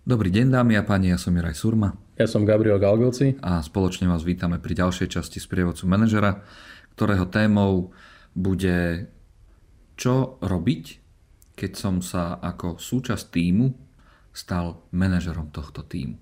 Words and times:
Dobrý 0.00 0.32
deň 0.32 0.48
dámy 0.48 0.80
a 0.80 0.82
páni, 0.82 1.12
ja 1.12 1.20
som 1.20 1.36
Jiraj 1.36 1.60
Surma. 1.60 1.92
Ja 2.16 2.24
som 2.24 2.48
Gabriel 2.48 2.80
Galgoci. 2.80 3.36
A 3.44 3.60
spoločne 3.60 4.08
vás 4.08 4.24
vítame 4.24 4.56
pri 4.56 4.72
ďalšej 4.72 5.12
časti 5.12 5.36
sprievodcu 5.36 5.84
manažera, 5.84 6.40
ktorého 6.96 7.28
témou 7.28 7.92
bude 8.32 9.12
čo 10.00 10.40
robiť, 10.40 10.84
keď 11.52 11.72
som 11.76 12.00
sa 12.00 12.40
ako 12.40 12.80
súčasť 12.80 13.28
týmu 13.28 13.76
stal 14.32 14.88
manažerom 14.88 15.52
tohto 15.52 15.84
týmu. 15.84 16.16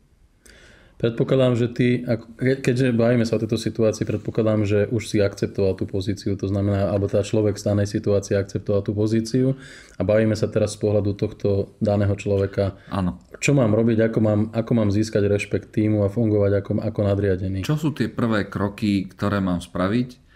Predpokladám, 0.98 1.54
že 1.54 1.70
ty, 1.70 2.02
keďže 2.38 2.90
bavíme 2.90 3.22
sa 3.22 3.38
o 3.38 3.42
tejto 3.42 3.54
situácii, 3.54 4.02
predpokladám, 4.02 4.66
že 4.66 4.90
už 4.90 5.06
si 5.06 5.22
akceptoval 5.22 5.78
tú 5.78 5.86
pozíciu, 5.86 6.34
to 6.34 6.50
znamená, 6.50 6.90
alebo 6.90 7.06
tá 7.06 7.22
človek 7.22 7.54
v 7.54 7.66
danej 7.70 7.86
situácii 7.86 8.34
akceptoval 8.34 8.82
tú 8.82 8.98
pozíciu 8.98 9.54
a 9.94 10.02
bavíme 10.02 10.34
sa 10.34 10.50
teraz 10.50 10.74
z 10.74 10.82
pohľadu 10.82 11.14
tohto 11.14 11.78
daného 11.78 12.18
človeka. 12.18 12.74
Áno. 12.90 13.22
Čo 13.38 13.54
mám 13.54 13.78
robiť, 13.78 14.10
ako 14.10 14.18
mám, 14.18 14.40
ako 14.50 14.72
mám 14.74 14.90
získať 14.90 15.30
rešpekt 15.30 15.70
týmu 15.70 16.02
a 16.02 16.10
fungovať 16.10 16.66
ako, 16.66 16.70
ako 16.82 17.00
nadriadený? 17.06 17.62
Čo 17.62 17.78
sú 17.78 17.94
tie 17.94 18.10
prvé 18.10 18.50
kroky, 18.50 19.06
ktoré 19.06 19.38
mám 19.38 19.62
spraviť? 19.62 20.26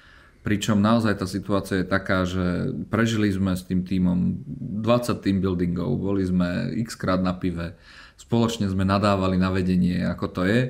Pričom 0.47 0.79
naozaj 0.79 1.23
tá 1.23 1.27
situácia 1.27 1.83
je 1.83 1.91
taká, 1.91 2.23
že 2.27 2.71
prežili 2.91 3.31
sme 3.31 3.55
s 3.55 3.67
tým 3.67 3.83
týmom 3.83 4.43
20 4.83 5.23
team 5.23 5.39
buildingov, 5.39 5.99
boli 5.99 6.23
sme 6.23 6.71
x 6.83 6.99
krát 6.99 7.23
na 7.23 7.35
pive, 7.35 7.79
spoločne 8.17 8.69
sme 8.69 8.87
nadávali 8.87 9.37
na 9.37 9.53
vedenie, 9.53 10.03
ako 10.05 10.27
to 10.31 10.43
je, 10.49 10.61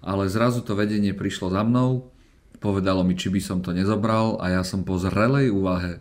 ale 0.00 0.32
zrazu 0.32 0.64
to 0.64 0.78
vedenie 0.78 1.12
prišlo 1.12 1.52
za 1.52 1.60
mnou, 1.64 2.08
povedalo 2.60 3.04
mi, 3.04 3.16
či 3.16 3.32
by 3.32 3.40
som 3.40 3.58
to 3.60 3.72
nezobral 3.72 4.40
a 4.40 4.60
ja 4.60 4.62
som 4.64 4.84
po 4.84 4.96
zrelej 4.96 5.52
úvahe 5.52 6.00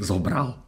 zobral. 0.00 0.60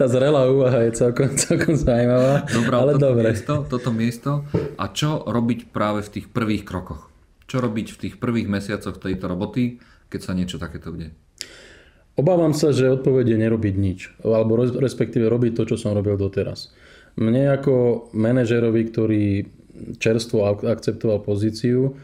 Tá 0.00 0.08
zrelá 0.08 0.48
úvaha 0.48 0.88
je 0.88 0.96
celkom, 0.96 1.36
celkom 1.36 1.76
zaujímavá, 1.76 2.48
Zobral 2.48 2.80
ale 2.88 2.92
toto 2.96 3.04
dobre. 3.12 3.28
Miesto, 3.36 3.54
toto 3.68 3.90
miesto 3.92 4.32
a 4.80 4.84
čo 4.88 5.28
robiť 5.28 5.68
práve 5.68 6.00
v 6.00 6.12
tých 6.20 6.26
prvých 6.32 6.64
krokoch? 6.64 7.12
Čo 7.44 7.60
robiť 7.64 7.86
v 7.92 8.00
tých 8.00 8.14
prvých 8.16 8.48
mesiacoch 8.48 8.96
tejto 8.96 9.28
roboty, 9.28 9.80
keď 10.08 10.20
sa 10.24 10.32
niečo 10.32 10.56
takéto 10.56 10.92
bude? 10.92 11.12
Obávam 12.18 12.50
sa, 12.50 12.74
že 12.74 12.90
odpoveď 12.90 13.36
je 13.36 13.38
nerobiť 13.46 13.74
nič. 13.78 13.98
Alebo 14.26 14.58
respektíve 14.58 15.30
robiť 15.30 15.54
to, 15.54 15.62
čo 15.70 15.76
som 15.78 15.94
robil 15.94 16.18
doteraz. 16.18 16.74
Mne 17.18 17.50
ako 17.50 18.06
manažerovi, 18.14 18.82
ktorý 18.94 19.24
čerstvo 19.98 20.46
akceptoval 20.62 21.26
pozíciu, 21.26 21.98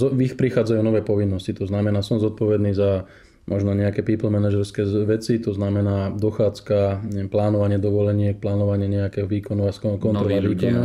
v 0.00 0.20
ich 0.24 0.40
prichádzajú 0.40 0.80
nové 0.80 1.04
povinnosti. 1.04 1.52
To 1.60 1.68
znamená, 1.68 2.00
som 2.00 2.16
zodpovedný 2.16 2.72
za 2.72 3.04
možno 3.44 3.76
nejaké 3.76 4.00
people 4.00 4.32
manažerské 4.32 4.84
veci, 5.04 5.36
to 5.42 5.52
znamená 5.52 6.16
dochádzka, 6.16 7.04
neviem, 7.12 7.28
plánovanie 7.28 7.76
dovoleniek, 7.76 8.40
plánovanie 8.40 8.88
nejakého 8.88 9.28
výkonu 9.28 9.68
a 9.68 9.72
kontrola 9.76 10.40
výkonu. 10.40 10.80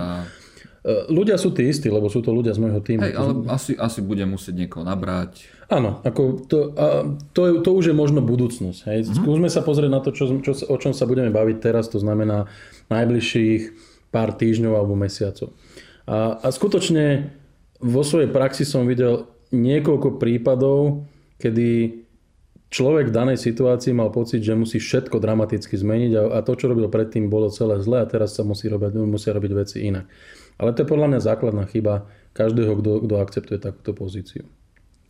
E, 0.86 1.09
ľudia 1.09 1.33
sú 1.41 1.50
tí 1.50 1.66
istí, 1.66 1.89
lebo 1.89 2.14
sú 2.14 2.22
to 2.22 2.30
ľudia 2.30 2.53
z 2.53 2.61
môjho 2.61 2.78
týmu. 2.78 3.02
Hej, 3.02 3.17
ale 3.17 3.31
asi, 3.50 3.73
asi 3.73 4.05
budem 4.05 4.30
musieť 4.30 4.53
niekoho 4.53 4.86
nabrať. 4.86 5.50
Áno, 5.66 5.97
ako 6.05 6.45
to, 6.45 6.58
a 6.78 6.86
to, 7.33 7.66
to 7.66 7.69
už 7.73 7.89
je 7.89 7.95
možno 7.97 8.22
budúcnosť. 8.22 8.80
Hej. 8.94 9.00
Mm-hmm. 9.09 9.17
Skúsme 9.17 9.50
sa 9.50 9.66
pozrieť 9.66 9.89
na 9.89 9.97
to, 10.06 10.13
čo, 10.13 10.30
čo, 10.45 10.53
o 10.69 10.78
čom 10.78 10.94
sa 10.94 11.09
budeme 11.09 11.33
baviť 11.33 11.58
teraz, 11.58 11.89
to 11.89 11.97
znamená 11.97 12.45
najbližších 12.94 13.61
pár 14.13 14.38
týždňov 14.38 14.78
alebo 14.78 14.94
mesiacov. 14.94 15.58
A, 16.06 16.38
a 16.38 16.47
skutočne 16.53 17.33
vo 17.81 18.06
svojej 18.06 18.30
praxi 18.30 18.61
som 18.61 18.86
videl 18.86 19.25
niekoľko 19.50 20.22
prípadov, 20.22 21.09
kedy 21.41 22.02
človek 22.69 23.09
v 23.09 23.16
danej 23.16 23.41
situácii 23.41 23.89
mal 23.89 24.13
pocit, 24.13 24.45
že 24.45 24.53
musí 24.53 24.78
všetko 24.78 25.17
dramaticky 25.17 25.73
zmeniť 25.73 26.11
a, 26.13 26.22
a 26.30 26.39
to, 26.45 26.53
čo 26.53 26.69
robil 26.69 26.94
predtým, 26.94 27.25
bolo 27.25 27.50
celé 27.50 27.81
zlé 27.81 28.06
a 28.06 28.09
teraz 28.09 28.38
sa 28.38 28.45
musí 28.45 28.69
robiť, 28.69 29.02
musia 29.02 29.33
robiť 29.33 29.52
veci 29.58 29.78
inak. 29.89 30.06
Ale 30.56 30.72
to 30.72 30.84
je 30.84 30.92
podľa 30.92 31.08
mňa 31.11 31.20
základná 31.22 31.64
chyba 31.67 32.08
každého, 32.36 32.80
kto, 32.80 32.92
kto 33.08 33.16
akceptuje 33.20 33.58
takúto 33.59 33.92
pozíciu. 33.95 34.44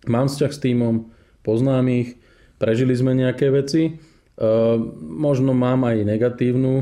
Mám 0.05 0.29
vzťah 0.29 0.51
s 0.53 0.61
týmom, 0.61 1.09
poznám 1.41 1.85
ich, 1.89 2.17
prežili 2.61 2.93
sme 2.93 3.17
nejaké 3.17 3.49
veci, 3.49 3.97
možno 5.01 5.55
mám 5.55 5.87
aj 5.87 6.05
negatívnu 6.05 6.73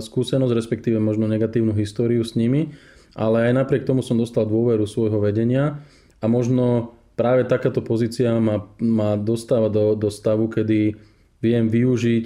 skúsenosť, 0.00 0.52
respektíve 0.54 1.02
možno 1.02 1.26
negatívnu 1.26 1.74
históriu 1.74 2.22
s 2.22 2.38
nimi, 2.38 2.72
ale 3.12 3.50
aj 3.50 3.52
napriek 3.58 3.84
tomu 3.84 4.00
som 4.00 4.16
dostal 4.16 4.48
dôveru 4.48 4.88
svojho 4.88 5.20
vedenia 5.20 5.82
a 6.22 6.24
možno 6.30 6.96
práve 7.18 7.44
takáto 7.44 7.84
pozícia 7.84 8.32
ma, 8.40 8.70
ma 8.80 9.20
dostáva 9.20 9.68
do, 9.68 9.92
do 9.98 10.08
stavu, 10.08 10.48
kedy 10.48 10.96
viem 11.42 11.68
využiť 11.68 12.24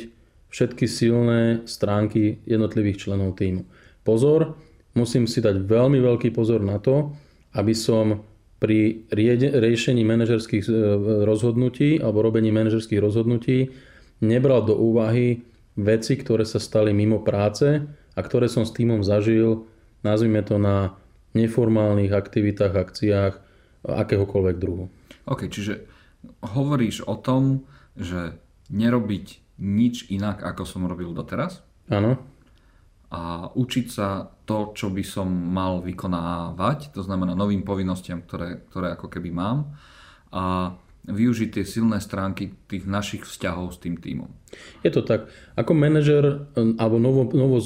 všetky 0.53 0.87
silné 0.87 1.67
stránky 1.67 2.39
jednotlivých 2.47 3.09
členov 3.09 3.35
týmu. 3.35 3.67
Pozor, 4.07 4.55
musím 4.97 5.29
si 5.29 5.45
dať 5.45 5.63
veľmi 5.63 6.01
veľký 6.01 6.33
pozor 6.33 6.65
na 6.65 6.81
to, 6.81 7.13
aby 7.53 7.77
som 7.77 8.25
pri 8.57 9.05
riešení 9.13 10.01
manažerských 10.01 10.65
e, 10.65 10.73
rozhodnutí 11.29 12.01
alebo 12.01 12.25
robení 12.25 12.49
manažerských 12.49 13.05
rozhodnutí 13.05 13.69
nebral 14.25 14.65
do 14.65 14.73
úvahy 14.73 15.45
veci, 15.77 16.17
ktoré 16.17 16.49
sa 16.49 16.57
stali 16.57 16.97
mimo 16.97 17.21
práce 17.21 17.85
a 18.17 18.21
ktoré 18.25 18.49
som 18.49 18.65
s 18.65 18.73
týmom 18.73 19.05
zažil, 19.05 19.69
nazvime 20.01 20.41
to 20.41 20.57
na 20.57 20.97
neformálnych 21.37 22.17
aktivitách, 22.17 22.73
akciách 22.73 23.35
akéhokoľvek 23.85 24.57
druhu. 24.57 24.89
OK, 25.29 25.53
čiže 25.53 25.85
hovoríš 26.41 27.05
o 27.05 27.21
tom, 27.21 27.69
že 27.93 28.41
nerobiť 28.73 29.61
nič 29.61 30.09
inak, 30.09 30.41
ako 30.41 30.65
som 30.65 30.89
robil 30.89 31.13
doteraz? 31.13 31.61
Áno 31.93 32.36
a 33.11 33.47
učiť 33.55 33.87
sa 33.87 34.27
to, 34.27 34.75
čo 34.75 34.91
by 34.91 35.05
som 35.07 35.31
mal 35.31 35.79
vykonávať, 35.83 36.91
to 36.91 37.07
znamená 37.07 37.39
novým 37.39 37.63
povinnostiam, 37.63 38.23
ktoré, 38.27 38.67
ktoré 38.67 38.99
ako 38.99 39.07
keby 39.07 39.31
mám 39.31 39.79
a 40.35 40.75
využiť 41.07 41.49
tie 41.55 41.65
silné 41.65 42.03
stránky 42.03 42.51
tých 42.67 42.83
našich 42.83 43.23
vzťahov 43.23 43.71
s 43.71 43.79
tým 43.79 43.95
týmom. 43.95 44.27
Je 44.83 44.91
to 44.91 45.07
tak. 45.07 45.31
Ako 45.55 45.71
manažer, 45.71 46.51
alebo 46.59 46.99
novo, 46.99 47.31
novo 47.31 47.63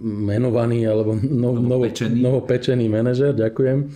menovaný, 0.00 0.86
alebo 0.86 1.18
novo, 1.46 1.58
novopečený. 1.58 2.22
novopečený 2.22 2.86
manažer, 2.86 3.34
ďakujem, 3.34 3.90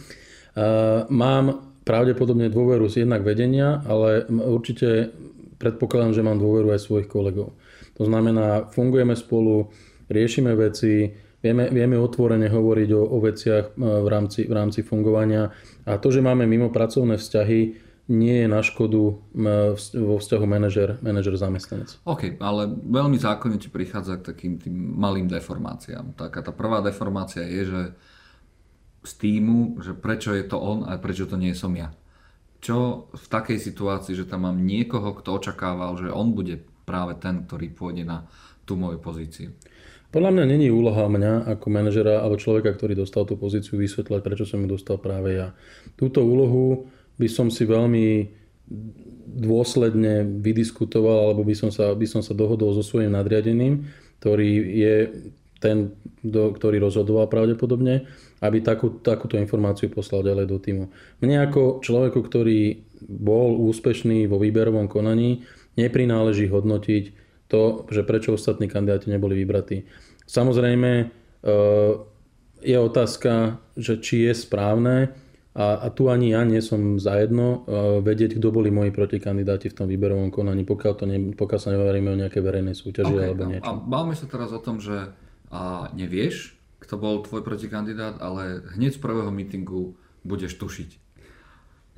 mám 1.06 1.44
pravdepodobne 1.86 2.50
dôveru 2.50 2.90
z 2.90 3.06
jednak 3.06 3.22
vedenia, 3.22 3.80
ale 3.86 4.26
určite 4.28 5.14
predpokladám, 5.62 6.12
že 6.18 6.26
mám 6.26 6.42
dôveru 6.42 6.74
aj 6.74 6.82
svojich 6.82 7.08
kolegov. 7.08 7.54
To 7.94 8.08
znamená, 8.08 8.66
fungujeme 8.72 9.14
spolu, 9.14 9.70
riešime 10.10 10.52
veci, 10.58 11.08
vieme, 11.40 11.70
vieme 11.70 11.96
otvorene 11.96 12.50
hovoriť 12.50 12.90
o, 12.92 13.02
o 13.06 13.18
veciach 13.22 13.64
e, 13.70 13.72
v 13.78 14.08
rámci, 14.10 14.44
v 14.44 14.52
rámci 14.52 14.82
fungovania 14.82 15.54
a 15.86 15.96
to, 15.96 16.10
že 16.10 16.20
máme 16.20 16.44
mimo 16.44 16.68
pracovné 16.68 17.16
vzťahy, 17.16 17.88
nie 18.10 18.42
je 18.42 18.48
na 18.50 18.58
škodu 18.58 19.22
vo 19.94 20.16
vzťahu 20.18 20.44
manažer 20.50 21.34
zamestnanec. 21.38 21.94
OK, 22.02 22.42
ale 22.42 22.66
veľmi 22.66 23.14
zákonne 23.14 23.54
ti 23.62 23.70
prichádza 23.70 24.18
k 24.18 24.34
takým 24.34 24.58
tým 24.58 24.74
malým 24.74 25.30
deformáciám. 25.30 26.18
Taká 26.18 26.42
tá 26.42 26.50
prvá 26.50 26.82
deformácia 26.82 27.46
je, 27.46 27.70
že 27.70 27.82
z 29.06 29.12
týmu, 29.14 29.78
že 29.78 29.94
prečo 29.94 30.34
je 30.34 30.42
to 30.42 30.58
on 30.58 30.90
a 30.90 30.98
prečo 30.98 31.30
to 31.30 31.38
nie 31.38 31.54
som 31.54 31.70
ja. 31.78 31.94
Čo 32.58 33.08
v 33.14 33.26
takej 33.30 33.62
situácii, 33.62 34.18
že 34.18 34.26
tam 34.26 34.42
mám 34.44 34.58
niekoho, 34.58 35.14
kto 35.14 35.38
očakával, 35.38 35.94
že 35.96 36.10
on 36.10 36.34
bude 36.34 36.66
práve 36.84 37.14
ten, 37.16 37.46
ktorý 37.46 37.70
pôjde 37.72 38.04
na 38.04 38.26
tú 38.66 38.74
moju 38.74 38.98
pozíciu. 38.98 39.54
Podľa 40.10 40.30
mňa 40.34 40.44
není 40.50 40.74
úloha 40.74 41.06
mňa 41.06 41.46
ako 41.54 41.66
manažera 41.70 42.18
alebo 42.18 42.34
človeka, 42.34 42.74
ktorý 42.74 42.98
dostal 42.98 43.22
tú 43.22 43.38
pozíciu, 43.38 43.78
vysvetľať, 43.78 44.20
prečo 44.26 44.42
som 44.42 44.58
ju 44.62 44.68
dostal 44.74 44.98
práve 44.98 45.38
ja. 45.38 45.54
Túto 45.94 46.26
úlohu 46.26 46.90
by 47.14 47.30
som 47.30 47.46
si 47.46 47.62
veľmi 47.62 48.26
dôsledne 49.30 50.26
vydiskutoval 50.42 51.30
alebo 51.30 51.46
by 51.46 51.54
som 51.54 51.70
sa, 51.70 51.94
by 51.94 52.06
som 52.10 52.26
sa 52.26 52.34
dohodol 52.34 52.74
so 52.74 52.82
svojím 52.82 53.14
nadriadeným, 53.14 53.86
ktorý 54.18 54.50
je 54.74 54.94
ten, 55.60 55.94
ktorý 56.26 56.82
rozhodoval 56.82 57.28
pravdepodobne, 57.28 58.08
aby 58.40 58.64
takú, 58.64 58.98
takúto 59.04 59.36
informáciu 59.36 59.92
poslal 59.92 60.24
ďalej 60.24 60.46
do 60.48 60.58
týmu. 60.58 60.84
Mne 61.20 61.46
ako 61.46 61.84
človeku, 61.84 62.18
ktorý 62.24 62.82
bol 63.04 63.60
úspešný 63.68 64.24
vo 64.26 64.40
výberovom 64.40 64.88
konaní, 64.88 65.44
neprináleží 65.76 66.48
hodnotiť 66.48 67.29
to, 67.50 67.84
že 67.90 68.06
prečo 68.06 68.38
ostatní 68.38 68.70
kandidáti 68.70 69.10
neboli 69.10 69.34
vybratí. 69.34 69.82
Samozrejme, 70.24 70.90
e, 71.02 71.04
je 72.62 72.78
otázka, 72.78 73.58
že 73.74 73.98
či 73.98 74.30
je 74.30 74.32
správne, 74.38 75.10
a, 75.50 75.82
a 75.82 75.86
tu 75.90 76.06
ani 76.06 76.30
ja 76.30 76.46
nie 76.46 76.62
som 76.62 77.02
zajedno 77.02 77.46
uh, 77.46 77.58
vedieť, 77.98 78.38
kto 78.38 78.54
boli 78.54 78.70
moji 78.70 78.94
protikandidáti 78.94 79.66
v 79.66 79.76
tom 79.82 79.90
výberovom 79.90 80.30
konaní, 80.30 80.62
pokiaľ, 80.62 80.92
to 80.94 81.04
ne, 81.10 81.34
pokiaľ 81.34 81.58
sa 81.58 81.74
neveríme 81.74 82.06
o 82.14 82.20
nejaké 82.22 82.38
verejnej 82.38 82.78
súťaži 82.78 83.10
okay, 83.10 83.26
alebo 83.26 83.42
niečo. 83.50 83.66
A, 83.66 83.74
a 83.74 83.82
bavme 83.82 84.14
sa 84.14 84.30
teraz 84.30 84.54
o 84.54 84.62
tom, 84.62 84.78
že 84.78 85.10
a 85.50 85.90
nevieš, 85.98 86.54
kto 86.78 86.94
bol 86.94 87.26
tvoj 87.26 87.42
protikandidát, 87.42 88.22
ale 88.22 88.62
hneď 88.78 88.96
z 88.96 89.02
prvého 89.02 89.34
mítingu 89.34 89.98
budeš 90.22 90.54
tušiť. 90.62 90.90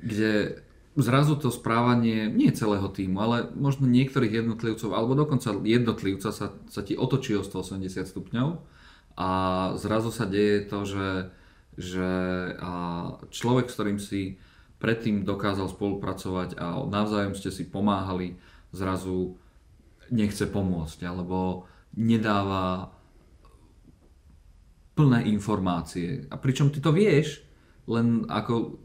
Kde 0.01 0.57
zrazu 0.95 1.37
to 1.37 1.49
správanie 1.49 2.29
nie 2.29 2.53
celého 2.53 2.85
týmu, 2.89 3.17
ale 3.17 3.37
možno 3.53 3.89
niektorých 3.89 4.45
jednotlivcov, 4.45 4.93
alebo 4.93 5.17
dokonca 5.17 5.53
jednotlivca 5.65 6.29
sa, 6.29 6.53
sa 6.69 6.81
ti 6.85 6.93
otočí 6.93 7.33
o 7.33 7.41
180 7.41 8.05
stupňov 8.05 8.49
a 9.17 9.29
zrazu 9.77 10.09
sa 10.13 10.29
deje 10.29 10.65
to, 10.69 10.79
že 10.85 11.07
že 11.77 12.09
človek, 13.33 13.69
s 13.69 13.75
ktorým 13.75 13.99
si 13.99 14.37
predtým 14.77 15.23
dokázal 15.23 15.71
spolupracovať 15.71 16.59
a 16.59 16.83
navzájom 16.85 17.33
ste 17.33 17.49
si 17.49 17.65
pomáhali, 17.65 18.37
zrazu 18.75 19.39
nechce 20.11 20.45
pomôcť 20.45 21.07
alebo 21.07 21.65
nedáva 21.95 22.93
plné 24.93 25.25
informácie. 25.33 26.29
A 26.29 26.37
pričom 26.37 26.69
ty 26.69 26.77
to 26.77 26.93
vieš, 26.93 27.41
len 27.89 28.29
ako 28.29 28.77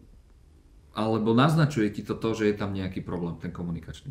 alebo 0.98 1.30
naznačuje 1.30 1.94
ti 1.94 2.02
to 2.02 2.18
to, 2.18 2.34
že 2.34 2.44
je 2.50 2.54
tam 2.58 2.74
nejaký 2.74 3.06
problém, 3.06 3.38
ten 3.38 3.54
komunikačný. 3.54 4.10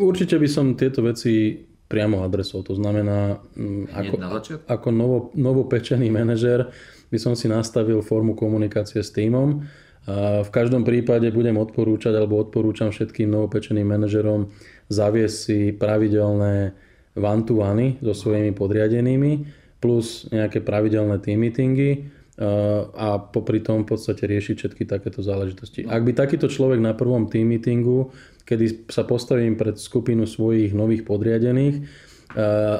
Určite 0.00 0.40
by 0.40 0.48
som 0.48 0.72
tieto 0.76 1.04
veci 1.04 1.60
priamo 1.88 2.24
adresol. 2.24 2.64
To 2.64 2.72
znamená, 2.72 3.36
mm, 3.56 3.92
ako, 3.92 4.14
ako 4.64 4.88
novo, 4.88 5.18
novopečený 5.36 6.08
manažer 6.08 6.72
by 7.12 7.18
som 7.20 7.36
si 7.36 7.50
nastavil 7.50 8.00
formu 8.00 8.32
komunikácie 8.32 9.04
s 9.04 9.12
týmom. 9.12 9.66
A 10.08 10.40
v 10.40 10.50
každom 10.50 10.86
prípade 10.86 11.28
budem 11.28 11.60
odporúčať 11.60 12.16
alebo 12.16 12.40
odporúčam 12.40 12.88
všetkým 12.88 13.28
novopečeným 13.28 13.84
manažerom 13.84 14.48
zaviesť 14.88 15.36
si 15.36 15.58
pravidelné 15.76 16.72
one 17.20 17.86
so 18.00 18.14
svojimi 18.16 18.54
podriadenými 18.56 19.32
plus 19.82 20.30
nejaké 20.30 20.62
pravidelné 20.62 21.20
team 21.20 21.42
meetingy 21.42 22.06
a 22.96 23.20
popri 23.20 23.60
tom 23.60 23.84
v 23.84 23.92
podstate 23.92 24.24
riešiť 24.24 24.56
všetky 24.56 24.82
takéto 24.88 25.20
záležitosti. 25.20 25.84
Ak 25.84 26.00
by 26.02 26.16
takýto 26.16 26.48
človek 26.48 26.80
na 26.80 26.96
prvom 26.96 27.28
team 27.28 27.52
meetingu 27.52 28.08
kedy 28.50 28.90
sa 28.90 29.06
postavím 29.06 29.54
pred 29.54 29.78
skupinu 29.78 30.26
svojich 30.26 30.74
nových 30.74 31.06
podriadených 31.06 31.86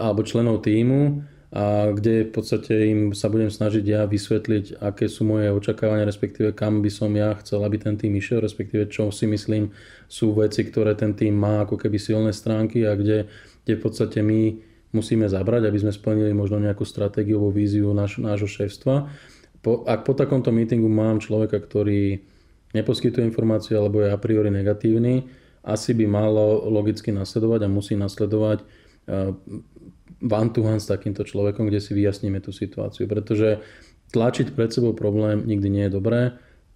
alebo 0.03 0.27
členov 0.27 0.67
týmu, 0.67 1.23
a 1.51 1.91
kde 1.91 2.31
v 2.31 2.33
podstate 2.35 2.71
im 2.95 3.11
sa 3.11 3.27
budem 3.27 3.51
snažiť 3.51 3.83
ja 3.83 4.07
vysvetliť, 4.07 4.79
aké 4.79 5.11
sú 5.11 5.27
moje 5.27 5.51
očakávania, 5.51 6.07
respektíve 6.07 6.55
kam 6.55 6.79
by 6.79 6.87
som 6.87 7.11
ja 7.11 7.35
chcel, 7.43 7.67
aby 7.67 7.75
ten 7.75 7.99
tým 7.99 8.15
išiel, 8.15 8.39
respektíve 8.39 8.87
čo 8.87 9.11
si 9.11 9.27
myslím 9.27 9.75
sú 10.07 10.31
veci, 10.39 10.63
ktoré 10.63 10.95
ten 10.95 11.11
tým 11.11 11.35
má 11.35 11.67
ako 11.67 11.75
keby 11.75 11.99
silné 11.99 12.31
stránky 12.31 12.87
a 12.87 12.95
kde, 12.95 13.27
kde 13.67 13.73
v 13.75 13.83
podstate 13.83 14.23
my 14.23 14.63
musíme 14.95 15.27
zabrať, 15.27 15.67
aby 15.67 15.79
sme 15.83 15.91
splnili 15.91 16.31
možno 16.31 16.63
nejakú 16.63 16.87
stratégiovú 16.87 17.51
víziu 17.51 17.91
náš, 17.91 18.23
nášho 18.23 18.47
šéfstva. 18.47 19.11
Po, 19.61 19.85
ak 19.85 20.09
po 20.09 20.17
takomto 20.17 20.49
meetingu 20.49 20.89
mám 20.89 21.21
človeka, 21.21 21.61
ktorý 21.61 22.25
neposkytuje 22.73 23.27
informácie 23.27 23.77
alebo 23.77 24.01
je 24.01 24.09
a 24.09 24.19
priori 24.19 24.49
negatívny, 24.49 25.29
asi 25.61 25.93
by 25.93 26.09
malo 26.09 26.65
logicky 26.73 27.13
nasledovať 27.13 27.69
a 27.69 27.73
musí 27.73 27.93
nasledovať 27.93 28.65
one 30.21 30.51
to 30.53 30.61
one 30.61 30.81
s 30.81 30.89
takýmto 30.89 31.25
človekom, 31.25 31.69
kde 31.69 31.81
si 31.81 31.93
vyjasníme 31.97 32.41
tú 32.45 32.53
situáciu. 32.53 33.09
Pretože 33.09 33.61
tlačiť 34.13 34.53
pred 34.53 34.69
sebou 34.73 34.93
problém 34.93 35.45
nikdy 35.45 35.69
nie 35.69 35.85
je 35.89 35.97
dobré. 35.97 36.21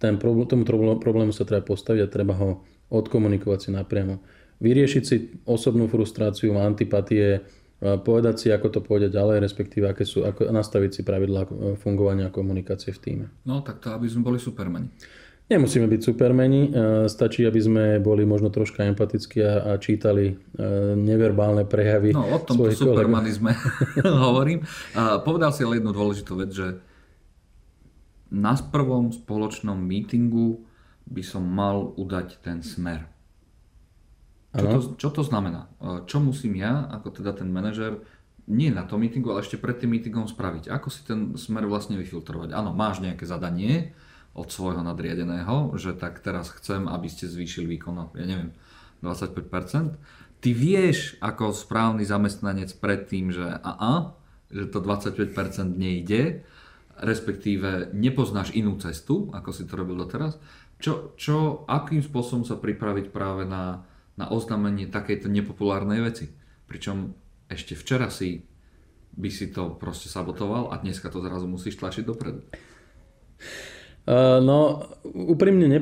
Ten 0.01 0.17
problém, 0.17 0.49
tomu 0.49 0.65
problému 0.97 1.31
sa 1.31 1.47
treba 1.47 1.63
postaviť 1.63 2.01
a 2.05 2.11
treba 2.11 2.33
ho 2.35 2.65
odkomunikovať 2.91 3.59
si 3.59 3.69
napriamo. 3.73 4.21
Vyriešiť 4.59 5.03
si 5.03 5.15
osobnú 5.43 5.87
frustráciu, 5.87 6.55
antipatie, 6.57 7.43
povedať 7.79 8.35
si, 8.39 8.47
ako 8.49 8.67
to 8.71 8.79
pôjde 8.79 9.11
ďalej, 9.11 9.43
respektíve 9.43 9.85
aké 9.91 10.07
sú, 10.07 10.23
ako 10.23 10.47
nastaviť 10.47 10.91
si 10.95 11.01
pravidlá 11.03 11.41
eh, 11.43 11.49
fungovania 11.75 12.31
a 12.31 12.35
komunikácie 12.35 12.95
v 12.95 12.99
týme. 12.99 13.25
No 13.43 13.59
tak 13.61 13.83
to, 13.83 13.91
aby 13.91 14.07
sme 14.07 14.23
boli 14.23 14.39
supermeni. 14.39 14.87
Nemusíme 15.45 15.85
byť 15.85 16.01
supermeni, 16.01 16.73
e, 16.73 17.05
stačí, 17.05 17.45
aby 17.45 17.61
sme 17.61 17.83
boli 18.01 18.25
možno 18.25 18.49
troška 18.49 18.81
empatickí 18.81 19.45
a 19.45 19.77
čítali 19.77 20.33
e, 20.33 20.35
neverbálne 20.97 21.69
prejavy 21.69 22.17
No 22.17 22.25
o 22.33 22.41
tomto 22.41 22.73
supermanizme 22.73 23.53
hovorím. 24.25 24.65
A 24.97 25.21
povedal 25.21 25.53
si 25.53 25.61
ale 25.61 25.77
jednu 25.77 25.93
dôležitú 25.93 26.33
vec, 26.41 26.49
že 26.49 26.81
na 28.33 28.57
prvom 28.57 29.13
spoločnom 29.13 29.77
mítingu 29.77 30.65
by 31.05 31.21
som 31.21 31.45
mal 31.45 31.93
udať 31.93 32.41
ten 32.41 32.65
smer. 32.65 33.05
Čo 34.55 34.65
to, 34.67 34.79
čo 34.95 35.09
to 35.11 35.21
znamená? 35.21 35.67
E, 35.77 36.07
čo 36.07 36.23
musím 36.23 36.55
ja, 36.55 36.87
ako 36.91 37.21
teda 37.21 37.35
ten 37.35 37.51
manažer, 37.51 37.99
nie 38.45 38.69
na 38.69 38.85
tom 38.85 39.01
mítingu, 39.01 39.33
ale 39.33 39.41
ešte 39.41 39.59
pred 39.59 39.75
tým 39.77 39.91
mítingom 39.93 40.29
spraviť? 40.29 40.69
Ako 40.69 40.87
si 40.87 41.03
ten 41.03 41.33
smer 41.35 41.65
vlastne 41.67 41.97
vyfiltrovať? 41.99 42.53
Áno, 42.53 42.71
máš 42.71 43.01
nejaké 43.01 43.25
zadanie, 43.25 43.97
od 44.35 44.51
svojho 44.51 44.83
nadriadeného, 44.83 45.71
že 45.79 45.95
tak 45.95 46.19
teraz 46.19 46.51
chcem, 46.59 46.91
aby 46.91 47.07
ste 47.07 47.31
zvýšili 47.31 47.79
výkon, 47.79 48.11
ja 48.19 48.27
neviem, 48.27 48.51
25%. 48.99 49.95
Ty 50.43 50.49
vieš 50.51 51.15
ako 51.23 51.55
správny 51.55 52.03
zamestnanec 52.03 52.75
predtým, 52.77 53.31
že 53.31 53.47
a, 53.63 54.11
že 54.51 54.67
to 54.67 54.83
25% 54.83 55.31
nejde, 55.79 56.43
respektíve 56.99 57.95
nepoznáš 57.95 58.51
inú 58.51 58.75
cestu, 58.77 59.31
ako 59.31 59.49
si 59.55 59.63
to 59.63 59.79
robil 59.79 59.95
doteraz. 59.95 60.35
Čo, 60.83 61.15
čo, 61.15 61.63
akým 61.71 62.03
spôsobom 62.03 62.43
sa 62.43 62.59
pripraviť 62.59 63.15
práve 63.15 63.47
na, 63.47 63.87
na 64.15 64.31
oznámenie 64.31 64.87
takejto 64.87 65.27
nepopulárnej 65.27 65.99
veci. 66.03 66.31
Pričom 66.65 67.13
ešte 67.51 67.75
včera 67.75 68.07
si 68.09 68.41
by 69.15 69.29
si 69.31 69.51
to 69.51 69.75
proste 69.79 70.11
sabotoval 70.11 70.71
a 70.71 70.79
dneska 70.79 71.07
to 71.07 71.23
zrazu 71.23 71.47
musíš 71.47 71.79
tlačiť 71.79 72.03
dopredu. 72.03 72.43
Uh, 74.05 74.37
no, 74.37 74.85
úprimne 75.07 75.65
ne, 75.65 75.79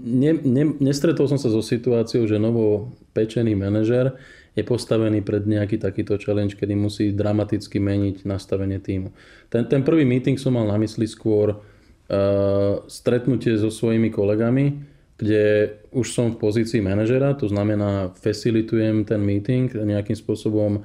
ne, 0.00 0.32
ne, 0.32 0.64
nestretol 0.80 1.28
som 1.28 1.36
sa 1.36 1.52
so 1.52 1.60
situáciou, 1.60 2.24
že 2.24 2.40
novo 2.40 2.96
pečený 3.12 3.52
manažer 3.52 4.16
je 4.56 4.64
postavený 4.64 5.20
pred 5.20 5.44
nejaký 5.44 5.76
takýto 5.76 6.16
challenge, 6.16 6.56
kedy 6.56 6.72
musí 6.72 7.12
dramaticky 7.12 7.76
meniť 7.76 8.24
nastavenie 8.24 8.80
týmu. 8.80 9.12
Ten, 9.52 9.68
ten 9.68 9.84
prvý 9.84 10.08
meeting 10.08 10.40
som 10.40 10.56
mal 10.56 10.64
na 10.64 10.80
mysli 10.80 11.04
skôr 11.04 11.52
uh, 11.52 12.80
stretnutie 12.88 13.60
so 13.60 13.68
svojimi 13.68 14.08
kolegami, 14.08 14.95
kde 15.16 15.72
už 15.96 16.06
som 16.12 16.36
v 16.36 16.40
pozícii 16.40 16.84
manažera, 16.84 17.32
to 17.32 17.48
znamená 17.48 18.12
facilitujem 18.20 19.08
ten 19.08 19.20
meeting, 19.24 19.72
nejakým 19.72 20.12
spôsobom 20.12 20.84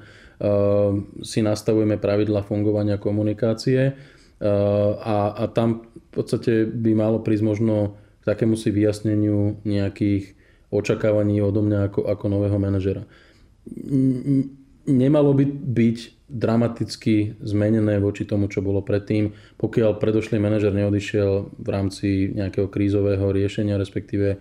si 1.20 1.44
nastavujeme 1.44 2.00
pravidla 2.00 2.40
fungovania 2.42 2.96
komunikácie 2.96 3.92
a, 4.42 5.16
a 5.38 5.44
tam 5.54 5.86
v 5.94 6.08
podstate 6.10 6.66
by 6.66 6.98
malo 6.98 7.22
prísť 7.22 7.44
možno 7.46 7.94
k 8.22 8.24
takému 8.26 8.58
si 8.58 8.74
vyjasneniu 8.74 9.62
nejakých 9.62 10.34
očakávaní 10.74 11.38
odo 11.38 11.62
mňa 11.62 11.90
ako, 11.90 12.00
ako 12.10 12.24
nového 12.26 12.58
manažera. 12.58 13.06
Nemalo 14.82 15.30
by 15.30 15.44
byť 15.46 15.98
dramaticky 16.32 17.36
zmenené 17.44 18.00
voči 18.00 18.24
tomu, 18.24 18.48
čo 18.48 18.64
bolo 18.64 18.80
predtým, 18.80 19.36
pokiaľ 19.60 20.00
predošlý 20.00 20.40
manažer 20.40 20.72
neodišiel 20.72 21.60
v 21.60 21.68
rámci 21.68 22.32
nejakého 22.32 22.72
krízového 22.72 23.28
riešenia, 23.28 23.76
respektíve 23.76 24.28
e, 24.32 24.38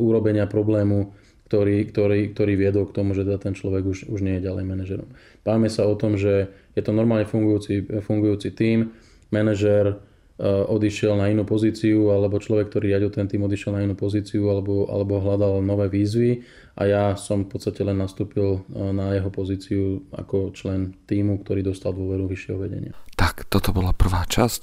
urobenia 0.00 0.48
problému, 0.48 1.12
ktorý, 1.52 1.86
ktorý, 1.92 2.20
ktorý 2.32 2.52
viedol 2.56 2.88
k 2.88 2.96
tomu, 2.96 3.12
že 3.12 3.28
teda 3.28 3.38
ten 3.38 3.52
človek 3.52 3.84
už, 3.84 3.98
už 4.08 4.20
nie 4.24 4.40
je 4.40 4.46
ďalej 4.48 4.64
manažerom. 4.64 5.08
Bávame 5.44 5.68
sa 5.68 5.84
o 5.84 5.94
tom, 5.94 6.16
že 6.16 6.48
je 6.72 6.82
to 6.82 6.96
normálne 6.96 7.28
fungujúci, 7.28 7.86
fungujúci 8.02 8.56
tím, 8.56 8.96
manažer 9.28 10.00
odišiel 10.44 11.16
na 11.16 11.32
inú 11.32 11.48
pozíciu, 11.48 12.12
alebo 12.12 12.36
človek, 12.36 12.68
ktorý 12.68 12.92
riadil 12.92 13.08
ten 13.08 13.24
tým, 13.24 13.48
odišiel 13.48 13.72
na 13.72 13.84
inú 13.88 13.96
pozíciu, 13.96 14.52
alebo, 14.52 14.84
alebo 14.92 15.16
hľadal 15.16 15.64
nové 15.64 15.88
výzvy 15.88 16.44
a 16.76 16.82
ja 16.84 17.04
som 17.16 17.48
v 17.48 17.56
podstate 17.56 17.80
len 17.80 17.96
nastúpil 17.96 18.60
eh, 18.60 18.92
na 18.92 19.16
jeho 19.16 19.32
pozíciu 19.32 20.04
ako 20.12 20.52
člen 20.52 20.92
týmu, 21.08 21.40
ktorý 21.40 21.64
dostal 21.64 21.96
dôveru 21.96 22.28
vyššieho 22.28 22.58
vedenia. 22.60 22.92
Tak, 23.16 23.48
toto 23.48 23.72
bola 23.72 23.96
prvá 23.96 24.28
časť 24.28 24.62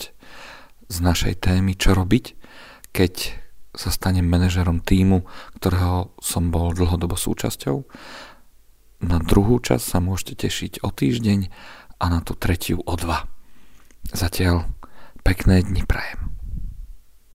z 0.94 0.98
našej 1.01 1.42
témy, 1.42 1.74
čo 1.74 1.98
robiť, 1.98 2.38
keď 2.94 3.42
sa 3.74 3.89
stanem 3.89 4.30
manažerom 4.30 4.86
týmu, 4.86 5.25
ktorého 5.58 6.13
som 6.22 6.53
bol 6.53 6.70
dlhodobo 6.77 7.18
súčasťou. 7.18 7.82
Na 9.10 9.18
druhú 9.18 9.58
časť 9.58 9.82
sa 9.82 9.98
môžete 9.98 10.46
tešiť 10.46 10.86
o 10.86 10.94
týždeň 10.94 11.50
a 11.98 12.06
na 12.13 12.22
tú 12.22 12.38
tretiu 12.38 12.86
o 12.86 12.94
dva. 12.94 13.25
Zatiaľ 14.13 14.70
pekné 15.24 15.63
dni 15.63 15.88
prajem. 15.88 16.33